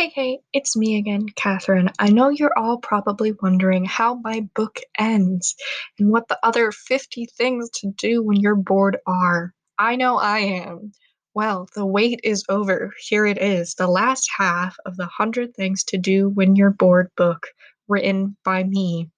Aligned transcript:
Hey, 0.00 0.12
hey, 0.14 0.38
it's 0.54 0.78
me 0.78 0.96
again, 0.96 1.26
Katherine. 1.36 1.90
I 1.98 2.08
know 2.08 2.30
you're 2.30 2.58
all 2.58 2.78
probably 2.78 3.32
wondering 3.32 3.84
how 3.84 4.14
my 4.14 4.48
book 4.54 4.80
ends 4.98 5.54
and 5.98 6.10
what 6.10 6.26
the 6.26 6.38
other 6.42 6.72
50 6.72 7.26
things 7.26 7.68
to 7.80 7.92
do 7.98 8.22
when 8.22 8.40
you're 8.40 8.54
bored 8.54 8.96
are. 9.06 9.52
I 9.78 9.96
know 9.96 10.16
I 10.16 10.38
am. 10.38 10.92
Well, 11.34 11.68
the 11.74 11.84
wait 11.84 12.20
is 12.24 12.46
over. 12.48 12.94
Here 12.98 13.26
it 13.26 13.36
is, 13.36 13.74
the 13.74 13.88
last 13.88 14.30
half 14.34 14.74
of 14.86 14.96
the 14.96 15.02
100 15.02 15.54
Things 15.54 15.84
to 15.88 15.98
Do 15.98 16.30
When 16.30 16.56
You're 16.56 16.70
Bored 16.70 17.10
book, 17.14 17.48
written 17.86 18.38
by 18.42 18.64
me. 18.64 19.10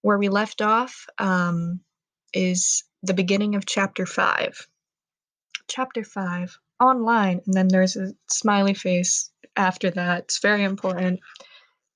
Where 0.00 0.16
we 0.16 0.30
left 0.30 0.62
off 0.62 1.04
um, 1.18 1.80
is 2.32 2.84
the 3.02 3.12
beginning 3.12 3.54
of 3.54 3.66
chapter 3.66 4.06
5. 4.06 4.66
Chapter 5.68 6.04
5 6.04 6.58
online, 6.80 7.42
and 7.44 7.52
then 7.52 7.68
there's 7.68 7.96
a 7.96 8.14
smiley 8.30 8.72
face 8.72 9.30
after 9.56 9.90
that. 9.90 10.24
It's 10.24 10.40
very 10.40 10.64
important. 10.64 11.20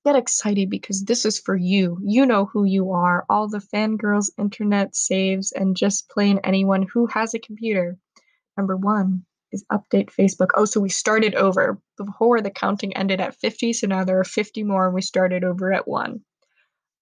Get 0.05 0.17
excited 0.17 0.71
because 0.71 1.05
this 1.05 1.25
is 1.25 1.39
for 1.39 1.57
you. 1.57 1.99
You 2.03 2.25
know 2.25 2.47
who 2.47 2.65
you 2.65 2.93
are. 2.93 3.27
All 3.29 3.49
the 3.49 3.59
fangirls, 3.59 4.31
internet 4.39 4.95
saves, 4.95 5.53
and 5.53 5.77
just 5.77 6.09
plain 6.09 6.41
anyone 6.45 6.83
who 6.83 7.07
has 7.07 7.35
a 7.35 7.39
computer. 7.39 7.99
Number 8.57 8.77
one 8.77 9.25
is 9.53 9.65
update 9.73 10.11
Facebook. 10.11 10.49
Oh, 10.55 10.65
so 10.65 10.81
we 10.81 10.89
started 10.89 11.35
over. 11.35 11.81
Before 11.97 12.41
the 12.41 12.51
counting 12.51 12.97
ended 12.97 13.21
at 13.21 13.37
50, 13.37 13.73
so 13.73 13.87
now 13.87 14.05
there 14.05 14.21
are 14.21 14.25
50 14.25 14.63
more, 14.63 14.87
and 14.87 14.95
we 14.95 15.03
started 15.03 15.45
over 15.45 15.73
at 15.73 15.89
one. 15.89 16.21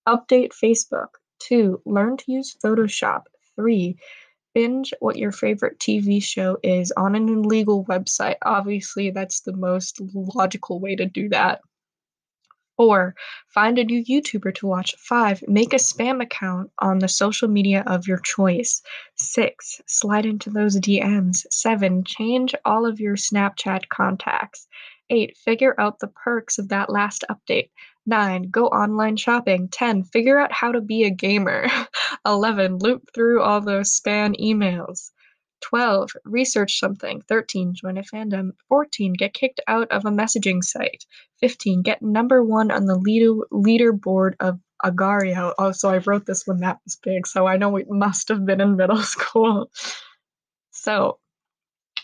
Update 0.08 0.52
Facebook. 0.52 1.08
Two, 1.38 1.82
learn 1.84 2.16
to 2.16 2.32
use 2.32 2.56
Photoshop. 2.64 3.22
Three, 3.56 3.98
binge 4.56 4.94
what 5.00 5.16
your 5.16 5.32
favorite 5.32 5.78
TV 5.78 6.22
show 6.22 6.56
is 6.62 6.90
on 6.96 7.14
an 7.14 7.28
illegal 7.28 7.84
website. 7.84 8.36
Obviously, 8.40 9.10
that's 9.10 9.40
the 9.40 9.52
most 9.52 10.00
logical 10.14 10.80
way 10.80 10.96
to 10.96 11.04
do 11.04 11.28
that. 11.28 11.60
Four, 12.78 13.14
find 13.48 13.78
a 13.78 13.84
new 13.84 14.02
YouTuber 14.02 14.54
to 14.54 14.66
watch. 14.66 14.94
Five, 14.98 15.44
make 15.46 15.74
a 15.74 15.76
spam 15.76 16.22
account 16.22 16.70
on 16.78 17.00
the 17.00 17.08
social 17.08 17.48
media 17.48 17.84
of 17.86 18.08
your 18.08 18.16
choice. 18.20 18.80
Six, 19.16 19.82
slide 19.86 20.24
into 20.24 20.48
those 20.48 20.80
DMs. 20.80 21.44
Seven, 21.50 22.02
change 22.02 22.54
all 22.64 22.86
of 22.86 22.98
your 22.98 23.16
Snapchat 23.16 23.90
contacts. 23.90 24.66
Eight, 25.10 25.36
figure 25.36 25.78
out 25.78 25.98
the 25.98 26.08
perks 26.08 26.56
of 26.58 26.70
that 26.70 26.88
last 26.88 27.24
update. 27.30 27.68
9. 28.06 28.50
Go 28.50 28.66
online 28.66 29.16
shopping. 29.16 29.68
10. 29.68 30.04
Figure 30.04 30.38
out 30.38 30.52
how 30.52 30.72
to 30.72 30.80
be 30.80 31.04
a 31.04 31.10
gamer. 31.10 31.66
11. 32.26 32.78
Loop 32.78 33.02
through 33.14 33.42
all 33.42 33.60
those 33.60 33.98
spam 33.98 34.34
emails. 34.40 35.10
12. 35.62 36.10
Research 36.24 36.78
something. 36.78 37.22
13. 37.28 37.74
Join 37.74 37.98
a 37.98 38.02
fandom. 38.02 38.50
14. 38.68 39.14
Get 39.14 39.34
kicked 39.34 39.60
out 39.66 39.90
of 39.90 40.04
a 40.04 40.10
messaging 40.10 40.62
site. 40.62 41.04
15. 41.40 41.82
Get 41.82 42.02
number 42.02 42.42
one 42.42 42.70
on 42.70 42.86
the 42.86 42.96
leader, 42.96 43.34
leaderboard 43.52 44.34
of 44.40 44.58
Agar.io. 44.84 45.54
Oh, 45.58 45.72
so 45.72 45.88
I 45.88 45.98
wrote 45.98 46.26
this 46.26 46.46
when 46.46 46.58
that 46.58 46.78
was 46.84 46.96
big, 46.96 47.26
so 47.26 47.46
I 47.46 47.56
know 47.56 47.70
we 47.70 47.84
must 47.88 48.28
have 48.28 48.44
been 48.44 48.60
in 48.60 48.76
middle 48.76 48.96
school. 49.02 49.70
So, 50.70 51.18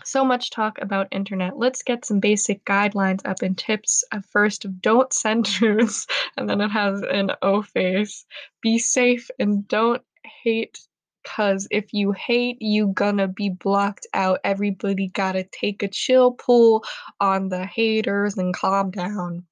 so 0.05 0.25
much 0.25 0.51
talk 0.51 0.79
about 0.81 1.09
internet. 1.11 1.59
Let's 1.59 1.83
get 1.83 2.05
some 2.05 2.21
basic 2.21 2.65
guidelines 2.65 3.21
up 3.25 3.43
and 3.43 3.57
tips. 3.57 4.05
Uh, 4.13 4.21
first, 4.31 4.67
don't 4.81 5.13
send 5.13 5.49
news, 5.61 6.07
and 6.37 6.49
then 6.49 6.61
it 6.61 6.71
has 6.71 7.03
an 7.03 7.33
O 7.43 7.63
face. 7.63 8.25
Be 8.61 8.79
safe 8.79 9.31
and 9.39 9.67
don't 9.69 10.03
hate 10.43 10.79
Cause 11.25 11.69
if 11.71 11.93
you 11.93 12.13
hate, 12.13 12.61
you 12.61 12.89
gonna 12.89 13.29
be 13.29 13.49
blocked 13.49 14.07
out. 14.13 14.41
Everybody 14.43 15.09
gotta 15.09 15.45
take 15.45 15.83
a 15.83 15.89
chill 15.89 16.33
pull 16.33 16.85
on 17.21 17.49
the 17.49 17.65
haters 17.65 18.37
and 18.37 18.55
calm 18.55 18.91
down. 18.91 19.47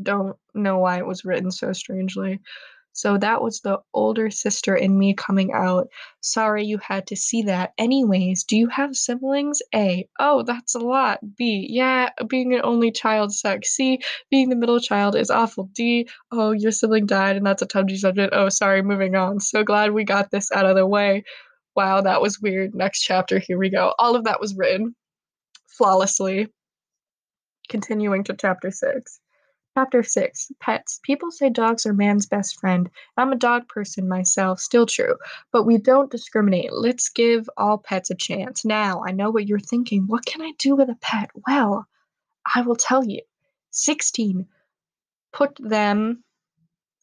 Don't 0.00 0.36
know 0.54 0.78
why 0.78 0.98
it 0.98 1.06
was 1.06 1.24
written 1.24 1.50
so 1.50 1.72
strangely. 1.72 2.40
So 2.96 3.18
that 3.18 3.42
was 3.42 3.60
the 3.60 3.78
older 3.92 4.30
sister 4.30 4.74
in 4.74 4.98
me 4.98 5.12
coming 5.12 5.52
out. 5.52 5.88
Sorry 6.22 6.64
you 6.64 6.78
had 6.78 7.06
to 7.08 7.14
see 7.14 7.42
that. 7.42 7.74
Anyways, 7.76 8.44
do 8.44 8.56
you 8.56 8.68
have 8.68 8.96
siblings? 8.96 9.60
A. 9.74 10.08
Oh, 10.18 10.42
that's 10.44 10.74
a 10.74 10.78
lot. 10.78 11.18
B. 11.36 11.66
Yeah, 11.68 12.08
being 12.26 12.54
an 12.54 12.62
only 12.64 12.90
child 12.90 13.34
sucks. 13.34 13.76
C. 13.76 14.00
Being 14.30 14.48
the 14.48 14.56
middle 14.56 14.80
child 14.80 15.14
is 15.14 15.28
awful. 15.28 15.68
D. 15.74 16.08
Oh, 16.32 16.52
your 16.52 16.72
sibling 16.72 17.04
died 17.04 17.36
and 17.36 17.44
that's 17.44 17.60
a 17.60 17.66
touchy 17.66 17.98
subject. 17.98 18.32
Oh, 18.34 18.48
sorry, 18.48 18.80
moving 18.80 19.14
on. 19.14 19.40
So 19.40 19.62
glad 19.62 19.92
we 19.92 20.04
got 20.04 20.30
this 20.30 20.50
out 20.50 20.64
of 20.64 20.74
the 20.74 20.86
way. 20.86 21.22
Wow, 21.74 22.00
that 22.00 22.22
was 22.22 22.40
weird. 22.40 22.74
Next 22.74 23.02
chapter, 23.02 23.38
here 23.38 23.58
we 23.58 23.68
go. 23.68 23.92
All 23.98 24.16
of 24.16 24.24
that 24.24 24.40
was 24.40 24.56
written 24.56 24.96
flawlessly. 25.76 26.48
Continuing 27.68 28.24
to 28.24 28.34
chapter 28.34 28.70
6. 28.70 29.20
Chapter 29.76 30.02
6 30.02 30.52
Pets. 30.58 31.00
People 31.02 31.30
say 31.30 31.50
dogs 31.50 31.84
are 31.84 31.92
man's 31.92 32.24
best 32.24 32.58
friend. 32.58 32.88
I'm 33.18 33.30
a 33.30 33.36
dog 33.36 33.68
person 33.68 34.08
myself, 34.08 34.58
still 34.58 34.86
true. 34.86 35.16
But 35.52 35.64
we 35.64 35.76
don't 35.76 36.10
discriminate. 36.10 36.72
Let's 36.72 37.10
give 37.10 37.50
all 37.58 37.76
pets 37.76 38.08
a 38.08 38.14
chance. 38.14 38.64
Now, 38.64 39.04
I 39.06 39.12
know 39.12 39.30
what 39.30 39.46
you're 39.46 39.58
thinking. 39.58 40.04
What 40.06 40.24
can 40.24 40.40
I 40.40 40.52
do 40.58 40.76
with 40.76 40.88
a 40.88 40.96
pet? 41.02 41.28
Well, 41.46 41.86
I 42.54 42.62
will 42.62 42.76
tell 42.76 43.04
you. 43.04 43.20
16. 43.72 44.46
Put 45.34 45.58
them 45.60 46.24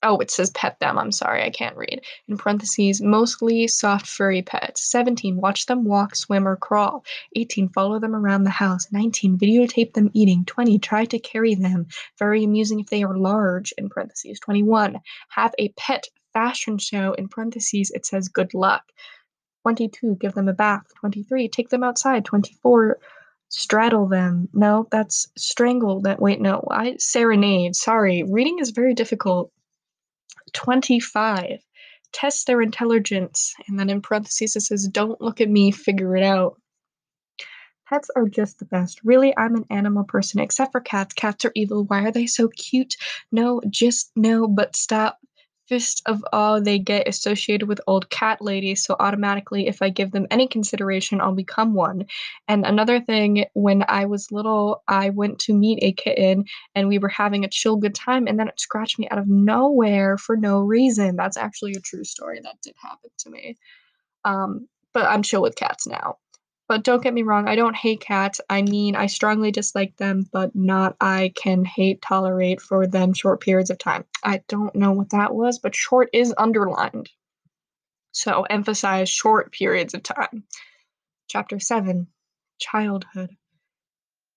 Oh, 0.04 0.18
it 0.20 0.30
says 0.30 0.50
pet 0.52 0.78
them. 0.80 1.00
I'm 1.00 1.12
sorry, 1.12 1.44
I 1.44 1.50
can't 1.50 1.78
read. 1.78 2.02
In 2.28 2.38
parentheses, 2.38 3.02
mostly 3.02 3.68
soft 3.68 4.06
furry 4.06 4.42
pets. 4.42 4.84
17. 4.92 5.38
Watch 5.38 5.66
them 5.66 5.86
walk, 5.86 6.16
swim, 6.16 6.48
or 6.48 6.58
crawl. 6.58 7.06
18. 7.36 7.70
Follow 7.70 8.00
them 8.00 8.16
around 8.16 8.44
the 8.44 8.50
house. 8.50 8.88
19. 8.92 9.38
Videotape 9.38 9.94
them 9.94 10.12
eating. 10.14 10.44
20. 10.46 10.78
Try 10.80 11.06
to 11.06 11.20
carry 11.20 11.56
them. 11.56 11.88
Very 12.20 12.44
amusing 12.44 12.80
if 12.80 12.88
they 12.88 13.04
are 13.04 13.18
large. 13.18 13.74
In 13.78 13.90
parentheses. 13.90 14.40
21. 14.42 15.00
Have 15.30 15.56
a 15.58 15.70
pet 15.70 16.06
fashion 16.34 16.78
show. 16.78 17.14
In 17.14 17.30
parentheses, 17.30 17.92
it 17.92 18.06
says 18.06 18.28
good 18.28 18.54
luck. 18.54 18.84
22. 19.62 20.18
Give 20.20 20.34
them 20.34 20.50
a 20.50 20.54
bath. 20.54 20.86
23. 21.00 21.48
Take 21.48 21.70
them 21.70 21.84
outside. 21.84 22.26
24 22.26 23.00
straddle 23.54 24.08
them. 24.08 24.50
No, 24.52 24.88
that's 24.90 25.28
strangle. 25.38 26.02
That 26.02 26.20
wait, 26.20 26.42
no, 26.42 26.64
I 26.72 26.96
serenade. 26.98 27.76
Sorry, 27.76 28.24
reading 28.28 28.58
is 28.60 28.72
very 28.72 28.96
difficult. 28.96 29.52
25. 30.54 31.60
Test 32.12 32.48
their 32.48 32.62
intelligence. 32.62 33.54
And 33.68 33.80
then 33.80 33.90
in 33.90 34.02
parentheses, 34.02 34.56
it 34.56 34.62
says, 34.62 34.88
don't 34.88 35.20
look 35.20 35.42
at 35.42 35.50
me, 35.50 35.72
figure 35.72 36.16
it 36.16 36.24
out. 36.24 36.60
Pets 37.90 38.10
are 38.16 38.30
just 38.30 38.60
the 38.60 38.66
best. 38.66 39.02
Really, 39.04 39.34
I'm 39.38 39.56
an 39.56 39.66
animal 39.70 40.04
person, 40.04 40.40
except 40.40 40.72
for 40.72 40.80
cats. 40.80 41.14
Cats 41.14 41.46
are 41.46 41.52
evil. 41.54 41.84
Why 41.84 42.04
are 42.06 42.12
they 42.12 42.28
so 42.28 42.48
cute? 42.48 42.96
No, 43.32 43.62
just 43.70 44.12
no, 44.16 44.48
but 44.48 44.76
stop 44.76 45.20
fist 45.74 46.04
of 46.06 46.24
all 46.32 46.62
they 46.62 46.78
get 46.78 47.08
associated 47.08 47.68
with 47.68 47.82
old 47.88 48.08
cat 48.12 48.40
ladies, 48.44 48.84
so 48.84 48.96
automatically, 49.00 49.66
if 49.68 49.82
I 49.82 49.90
give 49.90 50.12
them 50.12 50.28
any 50.30 50.48
consideration, 50.48 51.20
I'll 51.20 51.34
become 51.34 51.74
one. 51.74 52.06
And 52.48 52.64
another 52.64 53.00
thing, 53.00 53.46
when 53.54 53.84
I 53.88 54.06
was 54.06 54.32
little, 54.32 54.84
I 54.88 55.10
went 55.10 55.40
to 55.40 55.54
meet 55.54 55.80
a 55.82 55.92
kitten 55.92 56.46
and 56.76 56.88
we 56.88 57.00
were 57.00 57.10
having 57.10 57.44
a 57.44 57.50
chill 57.50 57.78
good 57.78 57.96
time, 57.96 58.28
and 58.28 58.40
then 58.40 58.48
it 58.48 58.60
scratched 58.60 59.00
me 59.00 59.10
out 59.10 59.18
of 59.18 59.28
nowhere 59.28 60.16
for 60.20 60.38
no 60.38 60.60
reason. 60.60 61.16
That's 61.16 61.38
actually 61.38 61.72
a 61.72 61.80
true 61.80 62.04
story 62.04 62.40
that 62.44 62.62
did 62.62 62.76
happen 62.80 63.10
to 63.18 63.30
me. 63.32 63.58
Um, 64.26 64.68
but 64.94 65.08
I'm 65.08 65.24
chill 65.24 65.42
with 65.42 65.56
cats 65.56 65.88
now. 65.88 66.18
But 66.68 66.84
don't 66.84 67.04
get 67.04 67.14
me 67.14 67.24
wrong, 67.24 67.48
I 67.48 67.56
don't 67.56 67.76
hate 67.76 68.00
cats. 68.02 68.40
I 68.50 68.62
mean, 68.62 68.96
I 68.96 69.08
strongly 69.08 69.52
dislike 69.52 69.98
them, 69.98 70.26
but 70.32 70.56
not 70.56 70.96
I 71.00 71.34
can 71.36 71.66
hate 71.66 72.02
tolerate 72.02 72.62
for 72.62 72.88
them 72.88 73.14
short 73.14 73.42
periods 73.42 73.70
of 73.70 73.78
time. 73.78 74.06
I 74.24 74.42
don't 74.48 74.74
know 74.76 74.94
what 74.94 75.10
that 75.10 75.36
was, 75.36 75.60
but 75.60 75.76
short 75.76 76.10
is 76.14 76.34
underlined. 76.38 77.10
So 78.12 78.44
emphasize 78.44 79.10
short 79.10 79.52
periods 79.52 79.94
of 79.94 80.04
time. 80.04 80.46
Chapter 81.28 81.60
7 81.60 82.08
Childhood. 82.60 83.32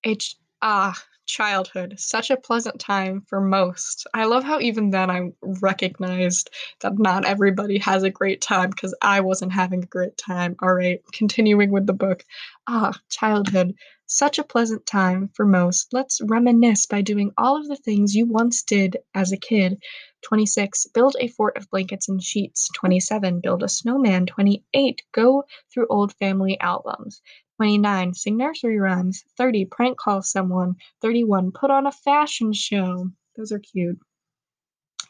H. 0.02 0.36
Ah, 0.60 0.94
childhood. 1.26 1.98
Such 1.98 2.30
a 2.30 2.36
pleasant 2.36 2.78
time 2.80 3.22
for 3.28 3.40
most. 3.40 4.06
I 4.14 4.24
love 4.24 4.44
how 4.44 4.60
even 4.60 4.90
then 4.90 5.10
I 5.10 5.32
recognized 5.42 6.50
that 6.80 6.98
not 6.98 7.24
everybody 7.24 7.78
has 7.78 8.02
a 8.02 8.10
great 8.10 8.40
time 8.40 8.70
because 8.70 8.94
I 9.02 9.20
wasn't 9.20 9.52
having 9.52 9.82
a 9.82 9.86
great 9.86 10.16
time. 10.16 10.56
All 10.60 10.74
right, 10.74 11.00
continuing 11.12 11.70
with 11.70 11.86
the 11.86 11.92
book. 11.92 12.24
Ah, 12.66 12.92
childhood. 13.08 13.74
Such 14.06 14.38
a 14.38 14.44
pleasant 14.44 14.86
time 14.86 15.30
for 15.34 15.44
most. 15.44 15.88
Let's 15.92 16.20
reminisce 16.22 16.86
by 16.86 17.00
doing 17.02 17.32
all 17.36 17.56
of 17.56 17.66
the 17.66 17.76
things 17.76 18.14
you 18.14 18.26
once 18.26 18.62
did 18.62 18.98
as 19.14 19.32
a 19.32 19.36
kid. 19.36 19.82
26. 20.22 20.86
Build 20.94 21.16
a 21.20 21.28
fort 21.28 21.56
of 21.56 21.70
blankets 21.70 22.08
and 22.08 22.22
sheets. 22.22 22.68
27. 22.74 23.40
Build 23.40 23.62
a 23.62 23.68
snowman. 23.68 24.26
28. 24.26 25.02
Go 25.12 25.44
through 25.72 25.86
old 25.88 26.14
family 26.14 26.58
albums. 26.60 27.20
29. 27.56 28.14
Sing 28.14 28.36
nursery 28.36 28.78
rhymes. 28.78 29.24
30. 29.36 29.64
Prank 29.66 29.98
call 29.98 30.22
someone. 30.22 30.76
31. 31.02 31.52
Put 31.52 31.70
on 31.70 31.86
a 31.86 31.92
fashion 31.92 32.52
show. 32.52 33.08
Those 33.36 33.52
are 33.52 33.58
cute. 33.58 33.98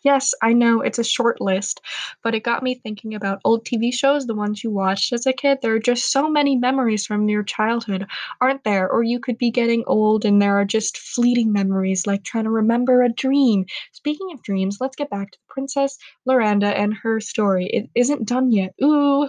Yes, 0.04 0.32
I 0.40 0.52
know 0.52 0.82
it's 0.82 1.00
a 1.00 1.04
short 1.04 1.40
list, 1.40 1.81
but 2.22 2.32
it 2.32 2.44
got 2.44 2.62
me 2.62 2.76
thinking 2.76 3.14
about 3.14 3.40
old 3.44 3.64
TV 3.64 3.90
shows, 3.90 4.26
the 4.26 4.37
ones 4.37 4.62
you 4.62 4.70
watched 4.70 5.12
as 5.12 5.26
a 5.26 5.32
kid. 5.32 5.58
There 5.60 5.75
are 5.75 5.81
just 5.81 6.12
so 6.12 6.31
many 6.31 6.54
memories 6.54 7.04
from 7.04 7.28
your 7.28 7.43
childhood, 7.43 8.06
aren't 8.40 8.62
there? 8.62 8.88
Or 8.88 9.02
you 9.02 9.19
could 9.19 9.37
be 9.37 9.50
getting 9.50 9.82
old 9.88 10.25
and 10.25 10.40
there 10.40 10.54
are 10.54 10.64
just 10.64 10.96
fleeting 10.96 11.52
memories, 11.52 12.06
like 12.06 12.22
trying 12.22 12.44
to 12.44 12.50
remember 12.50 13.02
a 13.02 13.08
dream. 13.08 13.66
Speaking 13.90 14.31
of 14.32 14.42
dreams, 14.44 14.78
let's 14.81 14.94
get 14.94 15.10
back 15.10 15.32
to 15.32 15.38
Princess 15.49 15.99
Loranda 16.25 16.72
and 16.72 16.94
her 16.94 17.19
story. 17.20 17.66
It 17.66 17.90
isn't 17.96 18.28
done 18.28 18.52
yet. 18.52 18.75
Ooh, 18.81 19.28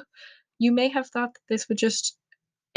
you 0.60 0.72
may 0.72 0.90
have 0.90 1.08
thought 1.08 1.34
that 1.34 1.42
this 1.50 1.68
would 1.70 1.80
just 1.80 2.18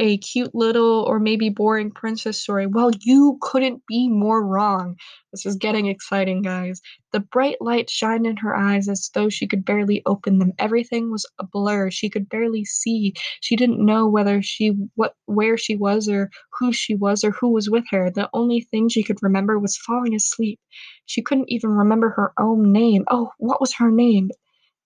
a 0.00 0.16
cute 0.18 0.54
little 0.54 1.04
or 1.06 1.20
maybe 1.20 1.50
boring 1.50 1.90
princess 1.90 2.40
story. 2.40 2.66
Well, 2.66 2.90
you 3.02 3.38
couldn't 3.42 3.82
be 3.86 4.08
more 4.08 4.44
wrong. 4.44 4.96
This 5.30 5.44
is 5.44 5.56
getting 5.56 5.86
exciting, 5.86 6.40
guys. 6.42 6.80
The 7.12 7.20
bright 7.20 7.58
light 7.60 7.90
shined 7.90 8.26
in 8.26 8.38
her 8.38 8.56
eyes 8.56 8.88
as 8.88 9.10
though 9.14 9.28
she 9.28 9.46
could 9.46 9.64
barely 9.64 10.02
open 10.06 10.38
them. 10.38 10.52
Everything 10.58 11.10
was 11.10 11.26
a 11.38 11.44
blur. 11.44 11.90
She 11.90 12.08
could 12.08 12.30
barely 12.30 12.64
see. 12.64 13.12
She 13.42 13.56
didn't 13.56 13.84
know 13.84 14.08
whether 14.08 14.40
she 14.42 14.68
what 14.94 15.14
where 15.26 15.58
she 15.58 15.76
was 15.76 16.08
or 16.08 16.30
who 16.58 16.72
she 16.72 16.94
was 16.94 17.22
or 17.22 17.32
who 17.32 17.50
was 17.52 17.68
with 17.68 17.84
her. 17.90 18.10
The 18.10 18.30
only 18.32 18.62
thing 18.62 18.88
she 18.88 19.02
could 19.02 19.18
remember 19.22 19.58
was 19.58 19.76
falling 19.76 20.14
asleep. 20.14 20.58
She 21.04 21.20
couldn't 21.22 21.50
even 21.50 21.70
remember 21.70 22.08
her 22.10 22.32
own 22.38 22.72
name. 22.72 23.04
Oh, 23.10 23.30
what 23.38 23.60
was 23.60 23.74
her 23.74 23.90
name? 23.90 24.30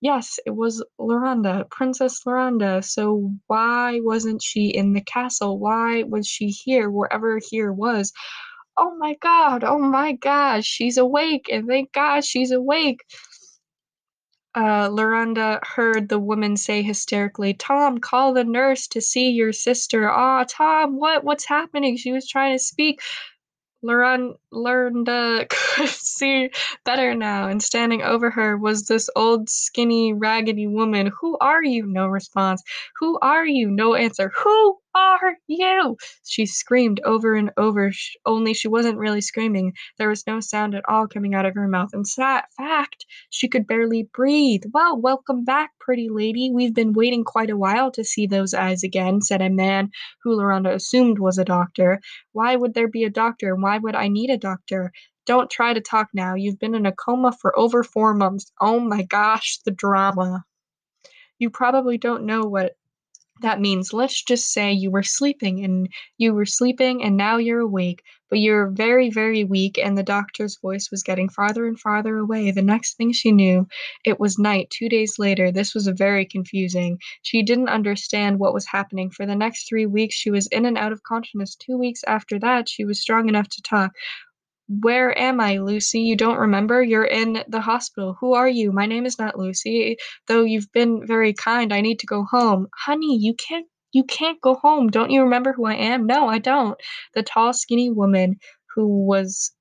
Yes, 0.04 0.40
it 0.46 0.52
was 0.52 0.84
Loranda, 1.00 1.68
Princess 1.70 2.22
Loranda. 2.26 2.84
So 2.84 3.32
why 3.48 4.00
wasn't 4.02 4.42
she 4.44 4.68
in 4.68 4.94
the 4.94 5.02
castle? 5.02 5.58
Why 5.60 6.04
was 6.04 6.28
she 6.28 6.48
here, 6.50 6.90
wherever 6.90 7.40
here 7.50 7.72
was? 7.72 8.12
Oh 8.78 8.96
my 8.98 9.16
god, 9.22 9.64
oh 9.64 9.78
my 9.78 10.14
gosh, 10.14 10.66
she's 10.66 10.98
awake, 10.98 11.46
and 11.52 11.68
thank 11.68 11.92
God 11.92 12.24
she's 12.24 12.52
awake. 12.52 13.02
Uh, 14.54 14.90
Loranda 14.90 15.60
heard 15.64 16.10
the 16.10 16.20
woman 16.20 16.58
say 16.58 16.82
hysterically, 16.82 17.54
Tom, 17.54 17.98
call 17.98 18.34
the 18.34 18.44
nurse 18.44 18.88
to 18.88 19.00
see 19.02 19.30
your 19.30 19.52
sister. 19.54 20.10
Ah, 20.10 20.44
Tom, 20.48 20.98
what? 20.98 21.24
What's 21.24 21.46
happening? 21.46 21.96
She 21.98 22.12
was 22.12 22.28
trying 22.28 22.56
to 22.58 22.64
speak. 22.64 23.00
Lauren 23.84 24.34
learned 24.50 25.06
to 25.06 25.46
see 25.86 26.50
better 26.84 27.14
now, 27.14 27.48
and 27.48 27.62
standing 27.62 28.02
over 28.02 28.30
her 28.30 28.56
was 28.56 28.86
this 28.86 29.10
old, 29.14 29.50
skinny, 29.50 30.14
raggedy 30.14 30.66
woman. 30.66 31.12
Who 31.20 31.36
are 31.40 31.62
you? 31.62 31.86
No 31.86 32.08
response. 32.08 32.62
Who 32.98 33.18
are 33.20 33.46
you? 33.46 33.70
No 33.70 33.94
answer. 33.94 34.32
Who 34.42 34.78
are 34.94 35.36
you? 35.46 35.96
She 36.24 36.46
screamed 36.46 37.00
over 37.04 37.34
and 37.34 37.50
over, 37.56 37.92
only 38.26 38.54
she 38.54 38.68
wasn't 38.68 38.98
really 38.98 39.20
screaming. 39.20 39.74
There 39.98 40.08
was 40.08 40.26
no 40.26 40.40
sound 40.40 40.74
at 40.74 40.88
all 40.88 41.06
coming 41.06 41.34
out 41.34 41.46
of 41.46 41.54
her 41.54 41.68
mouth. 41.68 41.90
In 41.94 42.04
fact, 42.04 43.06
she 43.30 43.48
could 43.48 43.66
barely 43.66 44.08
breathe. 44.14 44.62
Well, 44.72 45.00
welcome 45.00 45.44
back, 45.44 45.72
pretty 45.80 46.08
lady. 46.08 46.50
We've 46.52 46.74
been 46.74 46.92
waiting 46.92 47.24
quite 47.24 47.50
a 47.50 47.56
while 47.56 47.90
to 47.92 48.04
see 48.04 48.26
those 48.26 48.54
eyes 48.54 48.82
again, 48.82 49.20
said 49.20 49.42
a 49.42 49.50
man 49.50 49.90
who 50.22 50.36
Loranda 50.36 50.72
assumed 50.72 51.18
was 51.18 51.38
a 51.38 51.44
doctor. 51.44 52.00
Why 52.32 52.56
would 52.56 52.74
there 52.74 52.88
be 52.88 53.04
a 53.04 53.10
doctor? 53.10 53.56
Why 53.56 53.78
would 53.78 53.94
I 53.94 54.08
need 54.08 54.30
a 54.30 54.38
doctor? 54.38 54.92
Don't 55.26 55.50
try 55.50 55.72
to 55.72 55.80
talk 55.80 56.08
now. 56.12 56.34
You've 56.34 56.58
been 56.58 56.74
in 56.74 56.86
a 56.86 56.92
coma 56.92 57.32
for 57.32 57.58
over 57.58 57.82
four 57.82 58.14
months. 58.14 58.52
Oh 58.60 58.78
my 58.78 59.02
gosh, 59.02 59.58
the 59.64 59.70
drama. 59.70 60.44
You 61.38 61.50
probably 61.50 61.98
don't 61.98 62.26
know 62.26 62.42
what 62.42 62.76
that 63.42 63.60
means 63.60 63.92
let's 63.92 64.22
just 64.22 64.52
say 64.52 64.72
you 64.72 64.90
were 64.90 65.02
sleeping 65.02 65.64
and 65.64 65.88
you 66.18 66.32
were 66.32 66.46
sleeping 66.46 67.02
and 67.02 67.16
now 67.16 67.36
you're 67.36 67.60
awake, 67.60 68.02
but 68.30 68.38
you're 68.38 68.70
very, 68.70 69.10
very 69.10 69.44
weak 69.44 69.78
and 69.78 69.98
the 69.98 70.02
doctor's 70.02 70.58
voice 70.60 70.88
was 70.90 71.02
getting 71.02 71.28
farther 71.28 71.66
and 71.66 71.78
farther 71.78 72.18
away. 72.18 72.50
The 72.50 72.62
next 72.62 72.96
thing 72.96 73.12
she 73.12 73.32
knew, 73.32 73.66
it 74.04 74.20
was 74.20 74.38
night. 74.38 74.70
Two 74.70 74.88
days 74.88 75.18
later, 75.18 75.50
this 75.50 75.74
was 75.74 75.88
very 75.88 76.24
confusing. 76.24 76.98
She 77.22 77.42
didn't 77.42 77.68
understand 77.68 78.38
what 78.38 78.54
was 78.54 78.66
happening. 78.66 79.10
For 79.10 79.26
the 79.26 79.36
next 79.36 79.68
three 79.68 79.86
weeks, 79.86 80.14
she 80.14 80.30
was 80.30 80.46
in 80.48 80.64
and 80.64 80.78
out 80.78 80.92
of 80.92 81.02
consciousness. 81.02 81.56
Two 81.56 81.76
weeks 81.76 82.02
after 82.06 82.38
that, 82.38 82.68
she 82.68 82.84
was 82.84 83.00
strong 83.00 83.28
enough 83.28 83.48
to 83.48 83.62
talk. 83.62 83.92
Where 84.68 85.16
am 85.18 85.40
I, 85.40 85.58
Lucy? 85.58 86.00
You 86.00 86.16
don't 86.16 86.38
remember? 86.38 86.82
You're 86.82 87.04
in 87.04 87.44
the 87.48 87.60
hospital. 87.60 88.16
Who 88.20 88.34
are 88.34 88.48
you? 88.48 88.72
My 88.72 88.86
name 88.86 89.04
is 89.04 89.18
not 89.18 89.38
Lucy. 89.38 89.96
Though 90.26 90.42
you've 90.44 90.72
been 90.72 91.06
very 91.06 91.34
kind, 91.34 91.72
I 91.72 91.80
need 91.80 91.98
to 92.00 92.06
go 92.06 92.24
home. 92.24 92.68
Honey, 92.74 93.18
you 93.20 93.34
can't 93.34 93.66
you 93.92 94.04
can't 94.04 94.40
go 94.40 94.54
home. 94.56 94.88
Don't 94.88 95.10
you 95.10 95.22
remember 95.22 95.52
who 95.52 95.66
I 95.66 95.74
am? 95.74 96.06
No, 96.06 96.28
I 96.28 96.38
don't. 96.38 96.78
The 97.14 97.22
tall, 97.22 97.52
skinny 97.52 97.90
woman 97.90 98.36
who 98.74 99.06
was 99.06 99.52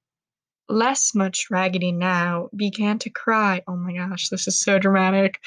less 0.69 1.13
much 1.13 1.47
raggedy 1.51 1.91
now 1.91 2.49
began 2.55 2.97
to 2.99 3.09
cry. 3.09 3.61
Oh 3.67 3.75
my 3.75 3.93
gosh, 3.93 4.29
this 4.29 4.47
is 4.47 4.59
so 4.59 4.79
dramatic. 4.79 5.39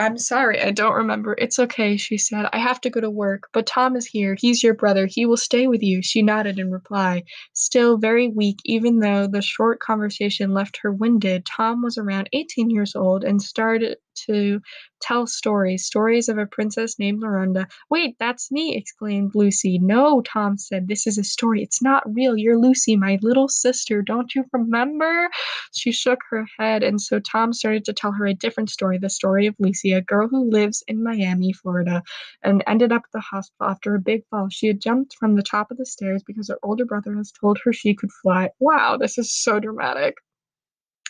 I'm 0.00 0.16
sorry, 0.16 0.60
I 0.62 0.70
don't 0.70 0.94
remember. 0.94 1.34
It's 1.38 1.58
okay, 1.58 1.96
she 1.96 2.18
said. 2.18 2.46
I 2.52 2.58
have 2.58 2.80
to 2.82 2.90
go 2.90 3.00
to 3.00 3.10
work, 3.10 3.48
but 3.52 3.66
Tom 3.66 3.96
is 3.96 4.06
here. 4.06 4.36
He's 4.38 4.62
your 4.62 4.74
brother. 4.74 5.06
He 5.06 5.26
will 5.26 5.36
stay 5.36 5.66
with 5.66 5.82
you. 5.82 6.02
She 6.02 6.22
nodded 6.22 6.58
in 6.60 6.70
reply. 6.70 7.24
Still 7.52 7.96
very 7.96 8.28
weak, 8.28 8.58
even 8.64 9.00
though 9.00 9.26
the 9.26 9.42
short 9.42 9.80
conversation 9.80 10.54
left 10.54 10.78
her 10.82 10.92
winded, 10.92 11.46
Tom 11.46 11.82
was 11.82 11.98
around 11.98 12.28
18 12.32 12.70
years 12.70 12.94
old 12.94 13.24
and 13.24 13.42
started 13.42 13.98
to 14.26 14.60
tell 15.00 15.26
stories, 15.26 15.84
stories 15.84 16.28
of 16.28 16.38
a 16.38 16.46
princess 16.46 16.98
named 16.98 17.22
Loranda. 17.22 17.66
Wait, 17.90 18.16
that's 18.18 18.50
me, 18.50 18.76
exclaimed 18.76 19.32
Lucy. 19.34 19.78
No, 19.78 20.22
Tom 20.22 20.58
said, 20.58 20.88
this 20.88 21.06
is 21.06 21.18
a 21.18 21.24
story. 21.24 21.62
It's 21.62 21.82
not 21.82 22.02
real. 22.14 22.36
You're 22.36 22.58
Lucy, 22.58 22.96
my 22.96 23.18
little 23.22 23.48
sister. 23.48 24.02
Don't 24.02 24.34
you 24.34 24.44
remember? 24.52 25.28
She 25.72 25.92
shook 25.92 26.20
her 26.30 26.46
head, 26.58 26.82
and 26.82 27.00
so 27.00 27.20
Tom 27.20 27.52
started 27.52 27.84
to 27.84 27.92
tell 27.92 28.12
her 28.12 28.26
a 28.26 28.34
different 28.34 28.70
story, 28.70 28.98
the 28.98 29.10
story 29.10 29.46
of 29.46 29.54
Lucy, 29.58 29.92
a 29.92 30.00
girl 30.00 30.28
who 30.28 30.50
lives 30.50 30.82
in 30.88 31.02
Miami, 31.02 31.52
Florida, 31.52 32.02
and 32.42 32.64
ended 32.66 32.92
up 32.92 33.02
at 33.04 33.12
the 33.12 33.20
hospital 33.20 33.70
after 33.70 33.94
a 33.94 34.00
big 34.00 34.22
fall. 34.30 34.48
She 34.50 34.66
had 34.66 34.80
jumped 34.80 35.16
from 35.18 35.36
the 35.36 35.42
top 35.42 35.70
of 35.70 35.76
the 35.76 35.86
stairs 35.86 36.22
because 36.26 36.48
her 36.48 36.58
older 36.62 36.84
brother 36.84 37.14
has 37.16 37.32
told 37.32 37.58
her 37.64 37.72
she 37.72 37.94
could 37.94 38.10
fly. 38.22 38.50
Wow, 38.58 38.96
this 38.96 39.18
is 39.18 39.32
so 39.32 39.60
dramatic. 39.60 40.14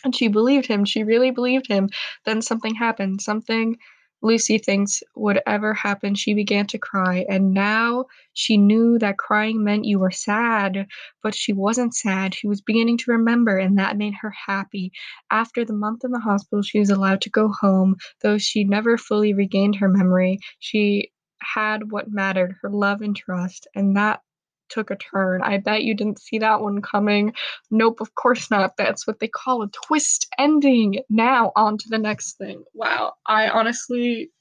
And 0.03 0.15
she 0.15 0.27
believed 0.27 0.67
him. 0.67 0.85
She 0.85 1.03
really 1.03 1.31
believed 1.31 1.67
him. 1.67 1.89
Then 2.25 2.41
something 2.41 2.75
happened. 2.75 3.21
Something 3.21 3.77
Lucy 4.21 4.57
thinks 4.57 5.01
would 5.15 5.41
ever 5.47 5.73
happen. 5.73 6.13
She 6.13 6.33
began 6.33 6.67
to 6.67 6.77
cry. 6.77 7.25
And 7.29 7.53
now 7.53 8.05
she 8.33 8.57
knew 8.57 8.99
that 8.99 9.17
crying 9.17 9.63
meant 9.63 9.85
you 9.85 9.99
were 9.99 10.11
sad. 10.11 10.87
But 11.23 11.35
she 11.35 11.53
wasn't 11.53 11.95
sad. 11.95 12.35
She 12.35 12.47
was 12.47 12.61
beginning 12.61 12.97
to 12.99 13.11
remember, 13.11 13.57
and 13.57 13.77
that 13.77 13.97
made 13.97 14.13
her 14.21 14.33
happy. 14.47 14.91
After 15.31 15.63
the 15.63 15.73
month 15.73 16.03
in 16.03 16.11
the 16.11 16.19
hospital, 16.19 16.61
she 16.61 16.79
was 16.79 16.89
allowed 16.89 17.21
to 17.21 17.29
go 17.29 17.49
home. 17.49 17.95
Though 18.21 18.37
she 18.37 18.63
never 18.63 18.97
fully 18.97 19.33
regained 19.33 19.77
her 19.77 19.89
memory, 19.89 20.39
she 20.59 21.11
had 21.41 21.91
what 21.91 22.11
mattered 22.11 22.55
her 22.61 22.69
love 22.69 23.01
and 23.01 23.15
trust. 23.15 23.67
And 23.73 23.95
that 23.95 24.21
took 24.69 24.91
a 24.91 24.95
turn. 24.95 25.41
I 25.41 25.57
bet 25.57 25.83
you 25.83 25.93
didn't 25.93 26.21
see 26.21 26.39
that 26.39 26.61
one 26.61 26.81
coming. 26.81 27.33
Nope, 27.71 28.01
of 28.01 28.15
course 28.15 28.49
not. 28.51 28.77
That's 28.77 29.05
what 29.07 29.19
they 29.19 29.27
call 29.27 29.61
a 29.61 29.69
twist 29.69 30.27
ending. 30.37 31.01
Now, 31.09 31.51
on 31.55 31.77
to 31.77 31.89
the 31.89 31.97
next 31.97 32.37
thing. 32.37 32.63
Wow, 32.73 33.13
I 33.25 33.49
honestly 33.49 34.31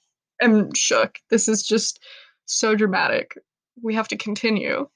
am 0.41 0.73
shook. 0.75 1.19
This 1.31 1.49
is 1.49 1.63
just 1.63 2.03
so 2.47 2.75
dramatic. 2.75 3.37
We 3.83 3.95
have 3.95 4.09
to 4.09 4.17
continue. 4.17 4.89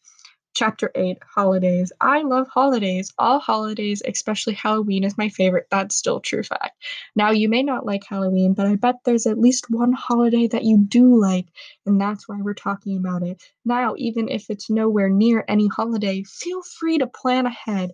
Chapter 0.55 0.91
8 0.95 1.19
Holidays. 1.35 1.93
I 2.01 2.23
love 2.23 2.47
holidays. 2.49 3.13
All 3.19 3.39
holidays, 3.39 4.03
especially 4.07 4.55
Halloween, 4.55 5.05
is 5.05 5.17
my 5.17 5.31
favorite. 5.31 5.67
That's 5.71 5.97
still 5.97 6.21
true 6.21 6.43
fact. 6.43 6.77
Now, 7.17 7.31
you 7.31 7.49
may 7.49 7.63
not 7.63 7.87
like 7.87 8.05
Halloween, 8.05 8.53
but 8.53 8.67
I 8.67 8.77
bet 8.77 8.97
there's 9.05 9.27
at 9.27 9.39
least 9.39 9.71
one 9.71 9.93
holiday 9.93 10.49
that 10.49 10.65
you 10.65 10.79
do 10.79 11.19
like, 11.19 11.47
and 11.87 12.01
that's 12.01 12.29
why 12.29 12.39
we're 12.41 12.55
talking 12.55 12.99
about 12.99 13.23
it. 13.23 13.43
Now, 13.65 13.95
even 13.97 14.29
if 14.29 14.51
it's 14.51 14.69
nowhere 14.69 15.09
near 15.09 15.45
any 15.49 15.69
holiday, 15.69 16.23
feel 16.25 16.63
free 16.63 16.99
to 16.99 17.07
plan 17.07 17.47
ahead. 17.47 17.93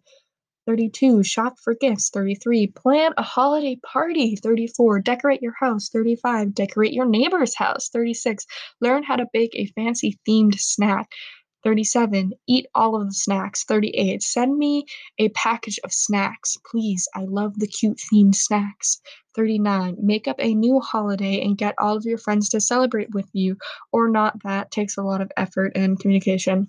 32. 0.66 1.22
Shop 1.22 1.54
for 1.62 1.74
gifts. 1.74 2.10
33. 2.10 2.66
Plan 2.66 3.12
a 3.16 3.22
holiday 3.22 3.76
party. 3.76 4.36
34. 4.36 5.00
Decorate 5.00 5.40
your 5.40 5.54
house. 5.58 5.88
35. 5.88 6.54
Decorate 6.54 6.92
your 6.92 7.06
neighbor's 7.06 7.56
house. 7.56 7.88
36. 7.88 8.44
Learn 8.80 9.02
how 9.02 9.16
to 9.16 9.26
bake 9.32 9.52
a 9.54 9.66
fancy 9.74 10.18
themed 10.28 10.58
snack. 10.58 11.10
37. 11.64 12.32
Eat 12.46 12.66
all 12.74 13.00
of 13.00 13.08
the 13.08 13.14
snacks. 13.14 13.64
38. 13.64 14.22
Send 14.22 14.56
me 14.56 14.84
a 15.18 15.28
package 15.30 15.78
of 15.84 15.92
snacks, 15.92 16.56
please. 16.70 17.08
I 17.14 17.24
love 17.24 17.58
the 17.58 17.66
cute 17.66 18.00
themed 18.12 18.34
snacks. 18.34 19.00
39. 19.34 19.96
Make 20.00 20.28
up 20.28 20.36
a 20.38 20.54
new 20.54 20.80
holiday 20.80 21.42
and 21.42 21.58
get 21.58 21.74
all 21.78 21.96
of 21.96 22.04
your 22.04 22.18
friends 22.18 22.48
to 22.50 22.60
celebrate 22.60 23.10
with 23.12 23.28
you, 23.32 23.56
or 23.92 24.08
not. 24.08 24.42
That 24.42 24.70
takes 24.70 24.96
a 24.96 25.02
lot 25.02 25.20
of 25.20 25.32
effort 25.36 25.72
and 25.74 25.98
communication. 25.98 26.68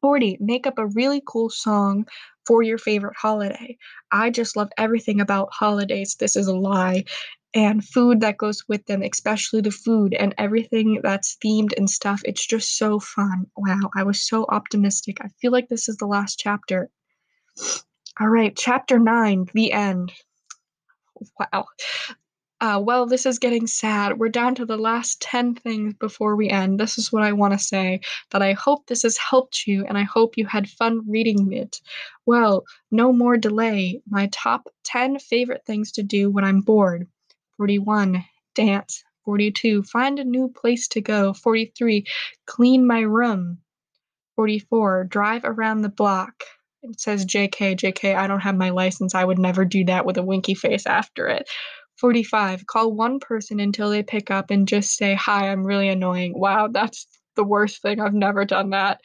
40. 0.00 0.38
Make 0.40 0.66
up 0.66 0.78
a 0.78 0.86
really 0.86 1.22
cool 1.26 1.50
song 1.50 2.06
for 2.46 2.62
your 2.62 2.78
favorite 2.78 3.16
holiday. 3.16 3.76
I 4.10 4.30
just 4.30 4.56
love 4.56 4.70
everything 4.78 5.20
about 5.20 5.52
holidays. 5.52 6.16
This 6.18 6.36
is 6.36 6.46
a 6.46 6.56
lie 6.56 7.04
and 7.54 7.84
food 7.84 8.20
that 8.20 8.38
goes 8.38 8.64
with 8.68 8.86
them, 8.86 9.02
especially 9.02 9.60
the 9.60 9.70
food 9.70 10.14
and 10.14 10.34
everything 10.38 11.00
that's 11.02 11.36
themed 11.44 11.76
and 11.76 11.90
stuff. 11.90 12.22
It's 12.24 12.46
just 12.46 12.76
so 12.78 13.00
fun. 13.00 13.46
Wow, 13.56 13.90
I 13.96 14.04
was 14.04 14.26
so 14.26 14.46
optimistic. 14.48 15.18
I 15.20 15.28
feel 15.40 15.50
like 15.50 15.68
this 15.68 15.88
is 15.88 15.96
the 15.96 16.06
last 16.06 16.38
chapter. 16.38 16.90
All 18.20 18.28
right, 18.28 18.56
chapter 18.56 18.98
nine, 18.98 19.46
the 19.52 19.72
end. 19.72 20.12
Wow. 21.38 21.66
Uh, 22.60 22.78
well, 22.78 23.06
this 23.06 23.24
is 23.24 23.38
getting 23.38 23.66
sad. 23.66 24.18
We're 24.18 24.28
down 24.28 24.54
to 24.56 24.66
the 24.66 24.76
last 24.76 25.20
10 25.22 25.54
things 25.54 25.94
before 25.94 26.36
we 26.36 26.50
end. 26.50 26.78
This 26.78 26.98
is 26.98 27.10
what 27.10 27.22
I 27.22 27.32
want 27.32 27.54
to 27.54 27.58
say 27.58 28.00
that 28.30 28.42
I 28.42 28.52
hope 28.52 28.86
this 28.86 29.02
has 29.02 29.16
helped 29.16 29.66
you 29.66 29.86
and 29.86 29.96
I 29.96 30.02
hope 30.02 30.36
you 30.36 30.44
had 30.44 30.68
fun 30.68 31.00
reading 31.08 31.52
it. 31.54 31.80
Well, 32.26 32.64
no 32.90 33.14
more 33.14 33.38
delay. 33.38 34.02
My 34.08 34.28
top 34.30 34.68
10 34.84 35.18
favorite 35.20 35.64
things 35.66 35.92
to 35.92 36.02
do 36.02 36.30
when 36.30 36.44
I'm 36.44 36.60
bored 36.60 37.08
41. 37.60 38.24
Dance. 38.54 39.04
42. 39.26 39.82
Find 39.82 40.18
a 40.18 40.24
new 40.24 40.48
place 40.48 40.88
to 40.88 41.02
go. 41.02 41.34
43. 41.34 42.06
Clean 42.46 42.86
my 42.86 43.00
room. 43.00 43.58
44. 44.36 45.04
Drive 45.04 45.42
around 45.44 45.82
the 45.82 45.90
block. 45.90 46.42
It 46.82 46.98
says 46.98 47.26
JK, 47.26 47.76
JK, 47.76 48.16
I 48.16 48.26
don't 48.26 48.40
have 48.40 48.56
my 48.56 48.70
license. 48.70 49.14
I 49.14 49.26
would 49.26 49.38
never 49.38 49.66
do 49.66 49.84
that 49.84 50.06
with 50.06 50.16
a 50.16 50.22
winky 50.22 50.54
face 50.54 50.86
after 50.86 51.28
it. 51.28 51.50
45. 51.98 52.64
Call 52.66 52.94
one 52.94 53.20
person 53.20 53.60
until 53.60 53.90
they 53.90 54.02
pick 54.02 54.30
up 54.30 54.50
and 54.50 54.66
just 54.66 54.96
say, 54.96 55.14
Hi, 55.14 55.50
I'm 55.50 55.66
really 55.66 55.90
annoying. 55.90 56.32
Wow, 56.34 56.68
that's 56.68 57.06
the 57.36 57.44
worst 57.44 57.82
thing. 57.82 58.00
I've 58.00 58.14
never 58.14 58.46
done 58.46 58.70
that. 58.70 59.02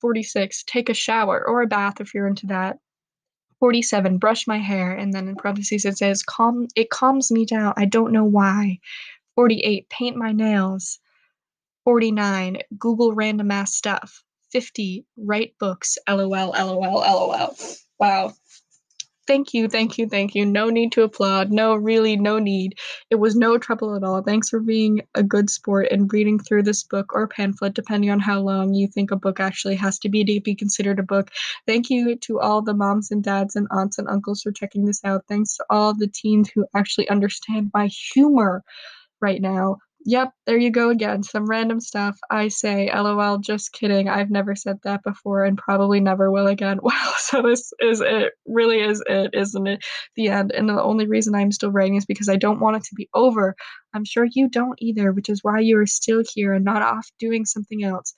46. 0.00 0.64
Take 0.64 0.88
a 0.88 0.94
shower 0.94 1.44
or 1.46 1.62
a 1.62 1.68
bath 1.68 2.00
if 2.00 2.14
you're 2.14 2.26
into 2.26 2.48
that. 2.48 2.78
47. 3.62 4.18
Brush 4.18 4.48
my 4.48 4.58
hair. 4.58 4.92
And 4.92 5.12
then 5.12 5.28
in 5.28 5.36
parentheses 5.36 5.84
it 5.84 5.96
says, 5.96 6.24
Calm 6.24 6.66
it 6.74 6.90
calms 6.90 7.30
me 7.30 7.46
down. 7.46 7.74
I 7.76 7.84
don't 7.84 8.10
know 8.10 8.24
why. 8.24 8.80
48. 9.36 9.88
Paint 9.88 10.16
my 10.16 10.32
nails. 10.32 10.98
49. 11.84 12.58
Google 12.76 13.14
random 13.14 13.52
ass 13.52 13.76
stuff. 13.76 14.24
50. 14.50 15.06
Write 15.16 15.54
books. 15.60 15.96
LOL, 16.08 16.28
LOL, 16.28 16.80
LOL. 16.80 17.56
Wow. 18.00 18.32
Thank 19.28 19.54
you, 19.54 19.68
thank 19.68 19.98
you, 19.98 20.08
thank 20.08 20.34
you. 20.34 20.44
No 20.44 20.68
need 20.68 20.90
to 20.92 21.02
applaud. 21.02 21.52
No, 21.52 21.76
really, 21.76 22.16
no 22.16 22.40
need. 22.40 22.74
It 23.08 23.16
was 23.16 23.36
no 23.36 23.56
trouble 23.56 23.94
at 23.94 24.02
all. 24.02 24.20
Thanks 24.20 24.48
for 24.48 24.58
being 24.58 25.02
a 25.14 25.22
good 25.22 25.48
sport 25.48 25.86
and 25.92 26.12
reading 26.12 26.40
through 26.40 26.64
this 26.64 26.82
book 26.82 27.14
or 27.14 27.28
pamphlet, 27.28 27.74
depending 27.74 28.10
on 28.10 28.18
how 28.18 28.40
long 28.40 28.74
you 28.74 28.88
think 28.88 29.12
a 29.12 29.16
book 29.16 29.38
actually 29.38 29.76
has 29.76 29.98
to 30.00 30.08
be 30.08 30.24
to 30.24 30.40
be 30.40 30.56
considered 30.56 30.98
a 30.98 31.04
book. 31.04 31.30
Thank 31.68 31.88
you 31.88 32.16
to 32.16 32.40
all 32.40 32.62
the 32.62 32.74
moms 32.74 33.12
and 33.12 33.22
dads 33.22 33.54
and 33.54 33.68
aunts 33.70 33.98
and 33.98 34.08
uncles 34.08 34.42
for 34.42 34.50
checking 34.50 34.86
this 34.86 35.04
out. 35.04 35.22
Thanks 35.28 35.56
to 35.56 35.64
all 35.70 35.94
the 35.94 36.08
teens 36.08 36.50
who 36.52 36.66
actually 36.74 37.08
understand 37.08 37.70
my 37.72 37.86
humor 37.86 38.64
right 39.20 39.40
now. 39.40 39.78
Yep, 40.04 40.32
there 40.46 40.58
you 40.58 40.70
go 40.70 40.90
again. 40.90 41.22
Some 41.22 41.46
random 41.46 41.80
stuff. 41.80 42.18
I 42.28 42.48
say, 42.48 42.90
lol, 42.92 43.38
just 43.38 43.72
kidding. 43.72 44.08
I've 44.08 44.30
never 44.30 44.56
said 44.56 44.78
that 44.82 45.02
before 45.04 45.44
and 45.44 45.56
probably 45.56 46.00
never 46.00 46.30
will 46.30 46.48
again. 46.48 46.80
Wow, 46.82 47.12
so 47.18 47.42
this 47.42 47.72
is 47.80 48.00
it. 48.00 48.32
Really 48.46 48.80
is 48.80 49.02
it, 49.06 49.30
isn't 49.32 49.66
it? 49.66 49.84
The 50.16 50.28
end. 50.28 50.50
And 50.52 50.68
the 50.68 50.82
only 50.82 51.06
reason 51.06 51.34
I'm 51.34 51.52
still 51.52 51.70
writing 51.70 51.94
is 51.96 52.04
because 52.04 52.28
I 52.28 52.36
don't 52.36 52.60
want 52.60 52.76
it 52.76 52.82
to 52.84 52.94
be 52.96 53.08
over. 53.14 53.54
I'm 53.94 54.04
sure 54.04 54.26
you 54.32 54.48
don't 54.48 54.78
either, 54.82 55.12
which 55.12 55.28
is 55.28 55.40
why 55.42 55.60
you 55.60 55.78
are 55.78 55.86
still 55.86 56.24
here 56.34 56.52
and 56.52 56.64
not 56.64 56.82
off 56.82 57.08
doing 57.20 57.44
something 57.44 57.84
else. 57.84 58.14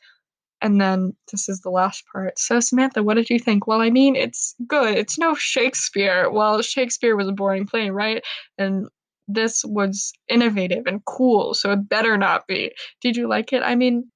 And 0.63 0.81
then 0.81 1.15
this 1.31 1.49
is 1.49 1.61
the 1.61 1.71
last 1.71 2.05
part. 2.11 2.39
So, 2.39 2.61
Samantha, 2.61 3.03
what 3.03 3.15
did 3.15 3.29
you 3.29 3.39
think? 3.39 3.67
Well, 3.67 3.83
I 3.83 3.91
mean, 3.91 4.17
it's 4.17 4.55
good. 4.67 4.97
It's 4.97 5.19
no 5.19 5.35
Shakespeare. 5.35 6.31
Well, 6.31 6.63
Shakespeare 6.63 7.17
was 7.17 7.29
a 7.29 7.33
boring 7.33 7.67
play, 7.67 7.91
right? 7.91 8.23
And 8.57 8.89
this 9.29 9.65
was 9.65 10.13
innovative 10.29 10.87
and 10.87 11.05
cool, 11.05 11.55
so 11.55 11.71
it 11.73 11.89
better 11.89 12.17
not 12.17 12.47
be. 12.47 12.73
Did 13.01 13.17
you 13.17 13.29
like 13.29 13.53
it? 13.53 13.63
I 13.63 13.75
mean, 13.75 14.11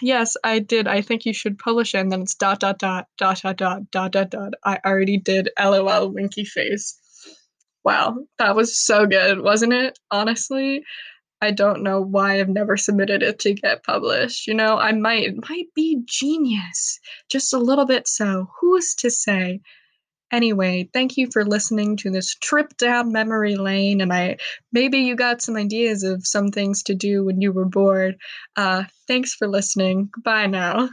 yes, 0.00 0.36
I 0.44 0.58
did. 0.58 0.86
I 0.88 1.02
think 1.02 1.26
you 1.26 1.32
should 1.32 1.58
publish 1.58 1.94
it, 1.94 1.98
and 1.98 2.12
then 2.12 2.22
it's 2.22 2.34
dot 2.34 2.60
dot 2.60 2.78
dot 2.78 3.06
dot 3.18 3.40
dot 3.42 3.56
dot 3.56 3.90
dot 3.90 4.12
dot 4.12 4.30
dot. 4.30 4.54
I 4.64 4.78
already 4.84 5.18
did. 5.18 5.50
LOL, 5.58 6.10
winky 6.10 6.44
face. 6.44 6.98
Wow, 7.84 8.18
that 8.38 8.56
was 8.56 8.78
so 8.78 9.06
good, 9.06 9.40
wasn't 9.40 9.72
it? 9.72 9.98
Honestly, 10.10 10.82
I 11.40 11.52
don't 11.52 11.82
know 11.82 12.00
why 12.00 12.40
I've 12.40 12.48
never 12.48 12.76
submitted 12.76 13.22
it 13.22 13.38
to 13.40 13.54
get 13.54 13.84
published. 13.84 14.46
You 14.46 14.54
know, 14.54 14.76
I 14.76 14.92
might 14.92 15.24
it 15.24 15.48
might 15.48 15.66
be 15.74 16.02
genius, 16.04 16.98
just 17.30 17.52
a 17.52 17.58
little 17.58 17.86
bit 17.86 18.08
so. 18.08 18.48
Who's 18.60 18.94
to 18.96 19.10
say? 19.10 19.60
Anyway, 20.30 20.88
thank 20.92 21.16
you 21.16 21.28
for 21.32 21.44
listening 21.44 21.96
to 21.98 22.10
this 22.10 22.34
trip 22.34 22.76
down 22.76 23.12
memory 23.12 23.56
lane, 23.56 24.00
and 24.00 24.12
I 24.12 24.36
maybe 24.72 24.98
you 24.98 25.16
got 25.16 25.40
some 25.42 25.56
ideas 25.56 26.02
of 26.02 26.26
some 26.26 26.48
things 26.48 26.82
to 26.84 26.94
do 26.94 27.24
when 27.24 27.40
you 27.40 27.52
were 27.52 27.64
bored. 27.64 28.16
Uh, 28.56 28.84
thanks 29.06 29.34
for 29.34 29.48
listening. 29.48 30.10
Bye 30.22 30.46
now. 30.46 30.90